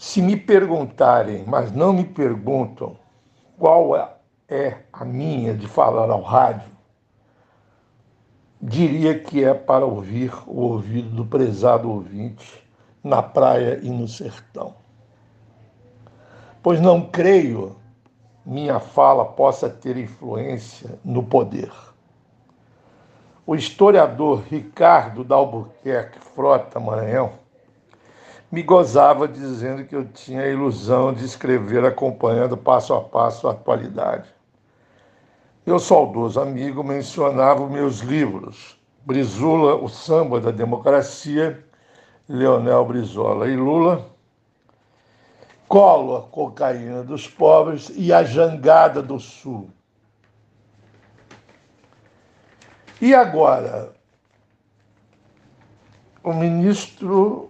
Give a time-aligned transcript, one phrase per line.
[0.00, 2.96] Se me perguntarem, mas não me perguntam,
[3.58, 3.94] qual
[4.48, 6.70] é a minha de falar ao rádio,
[8.58, 12.66] diria que é para ouvir o ouvido do prezado ouvinte
[13.04, 14.74] na praia e no sertão.
[16.62, 17.76] Pois não creio
[18.42, 21.70] minha fala possa ter influência no poder.
[23.46, 27.39] O historiador Ricardo Dalbuquerque Frota Maranhão
[28.50, 33.52] me gozava dizendo que eu tinha a ilusão de escrever acompanhando passo a passo a
[33.52, 34.28] atualidade.
[35.64, 41.64] Meu saudoso amigo mencionava meus livros, Brizula, o samba da democracia,
[42.28, 44.06] Leonel Brizola e Lula,
[45.68, 49.70] Colo, a cocaína dos pobres e a jangada do sul.
[53.00, 53.92] E agora,
[56.24, 57.48] o ministro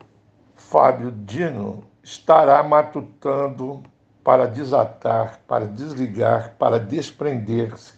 [0.70, 3.82] Fábio Dino estará matutando
[4.22, 7.94] para desatar, para desligar, para desprender-se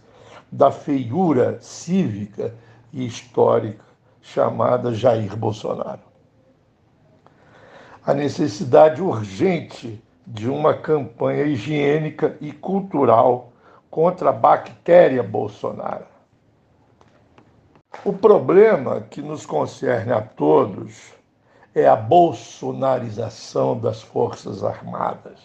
[0.51, 2.55] da feiura cívica
[2.91, 3.85] e histórica
[4.23, 6.01] chamada Jair Bolsonaro.
[8.07, 13.53] A necessidade urgente de uma campanha higiênica e cultural
[13.91, 16.07] contra a bactéria Bolsonaro.
[18.03, 21.21] O problema que nos concerne a todos
[21.75, 25.41] é a bolsonarização das Forças Armadas.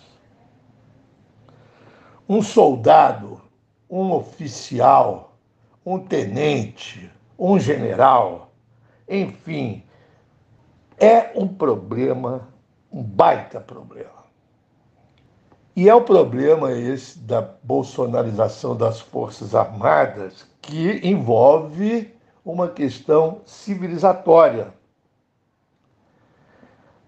[2.28, 3.42] Um soldado,
[3.90, 5.38] um oficial,
[5.86, 8.52] um tenente, um general,
[9.08, 9.84] enfim,
[11.00, 12.50] é um problema,
[12.92, 14.18] um baita problema.
[15.76, 24.74] E é o problema esse da bolsonarização das Forças Armadas que envolve uma questão civilizatória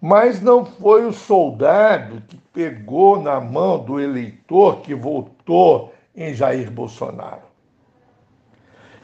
[0.02, 6.72] mas não foi o soldado que pegou na mão do eleitor que votou em Jair
[6.72, 7.50] Bolsonaro.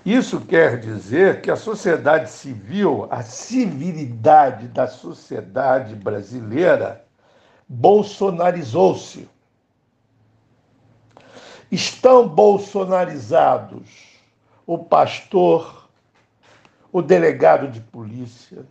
[0.05, 7.03] Isso quer dizer que a sociedade civil, a civilidade da sociedade brasileira,
[7.67, 9.27] bolsonarizou-se.
[11.71, 14.15] Estão bolsonarizados
[14.67, 15.89] o pastor,
[16.91, 18.65] o delegado de polícia,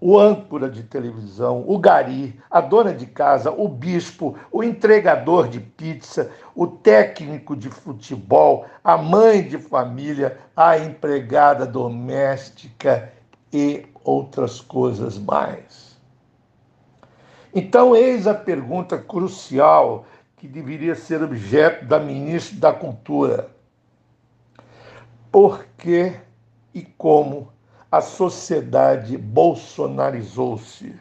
[0.00, 5.58] o âncora de televisão, o gari, a dona de casa, o bispo, o entregador de
[5.58, 13.10] pizza, o técnico de futebol, a mãe de família, a empregada doméstica
[13.52, 15.96] e outras coisas mais.
[17.54, 20.04] Então, eis a pergunta crucial
[20.36, 23.48] que deveria ser objeto da ministra da Cultura:
[25.32, 26.12] por que
[26.74, 27.55] e como
[27.90, 30.94] a sociedade bolsonarizou-se.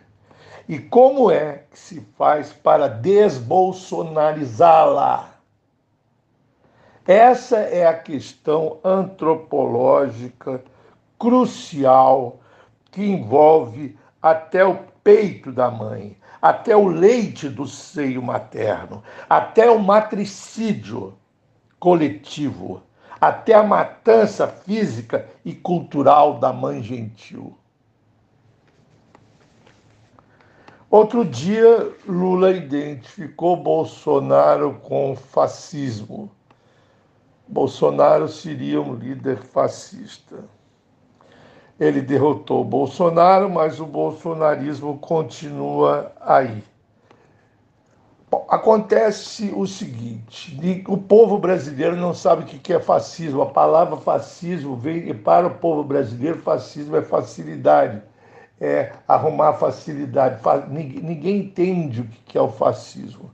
[0.67, 5.35] E como é que se faz para desbolsonarizá-la?
[7.05, 10.63] Essa é a questão antropológica
[11.19, 12.39] crucial
[12.91, 19.77] que envolve até o peito da mãe, até o leite do seio materno, até o
[19.77, 21.13] matricídio
[21.79, 22.81] coletivo
[23.19, 27.57] até a matança física e cultural da mãe gentil.
[30.89, 36.31] Outro dia, Lula identificou Bolsonaro com fascismo.
[37.47, 40.45] Bolsonaro seria um líder fascista.
[41.79, 46.63] Ele derrotou Bolsonaro, mas o bolsonarismo continua aí.
[48.49, 53.41] Acontece o seguinte: o povo brasileiro não sabe o que é fascismo.
[53.41, 58.01] A palavra fascismo vem, e para o povo brasileiro, fascismo é facilidade,
[58.59, 60.41] é arrumar facilidade.
[60.69, 63.31] Ninguém entende o que é o fascismo.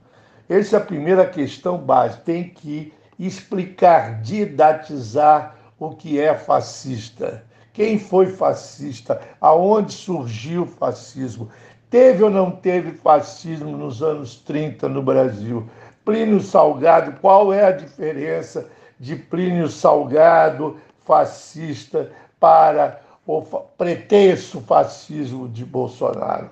[0.48, 2.24] Essa é a primeira questão básica.
[2.24, 7.44] Tem que explicar, didatizar o que é fascista.
[7.72, 9.20] Quem foi fascista?
[9.40, 11.48] Aonde surgiu o fascismo?
[11.92, 15.68] Teve ou não teve fascismo nos anos 30 no Brasil?
[16.02, 18.66] Plínio Salgado, qual é a diferença
[18.98, 22.10] de Plínio Salgado, fascista,
[22.40, 26.48] para o pretenso fascismo de Bolsonaro?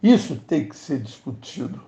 [0.00, 1.82] Isso tem que ser discutido.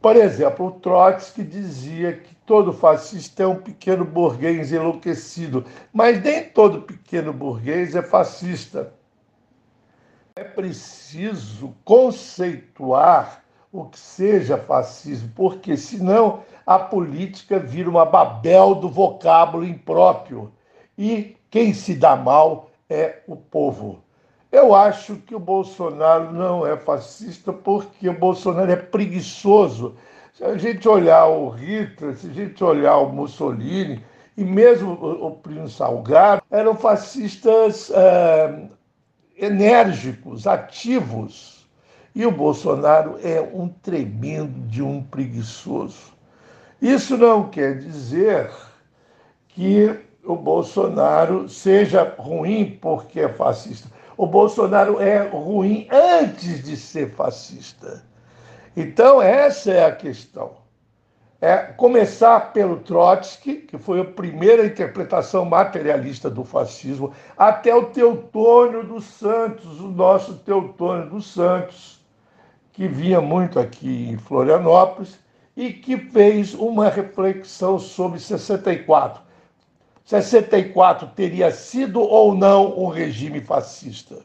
[0.00, 6.44] Por exemplo, o Trotsky dizia que todo fascista é um pequeno burguês enlouquecido, mas nem
[6.44, 8.92] todo pequeno burguês é fascista.
[10.34, 18.88] É preciso conceituar o que seja fascismo, porque senão a política vira uma babel do
[18.88, 20.50] vocábulo impróprio
[20.96, 24.02] e quem se dá mal é o povo.
[24.50, 29.96] Eu acho que o Bolsonaro não é fascista porque o Bolsonaro é preguiçoso.
[30.32, 34.02] Se a gente olhar o Hitler, se a gente olhar o Mussolini
[34.36, 38.68] e mesmo o, Primo Salgado, eram fascistas é,
[39.42, 41.68] enérgicos, ativos.
[42.14, 46.12] E o Bolsonaro é um tremendo de um preguiçoso.
[46.80, 48.50] Isso não quer dizer
[49.48, 53.88] que o Bolsonaro seja ruim porque é fascista.
[54.16, 58.04] O Bolsonaro é ruim antes de ser fascista.
[58.76, 60.61] Então, essa é a questão.
[61.44, 68.84] É começar pelo Trotsky, que foi a primeira interpretação materialista do fascismo, até o Teutônio
[68.84, 72.00] dos Santos, o nosso Teutônio dos Santos,
[72.72, 75.18] que vinha muito aqui em Florianópolis
[75.56, 79.20] e que fez uma reflexão sobre 64
[80.04, 84.16] 64 teria sido ou não um regime fascista.